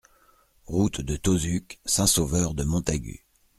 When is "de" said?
1.01-1.15